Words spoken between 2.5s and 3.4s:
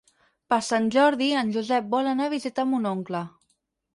mon oncle.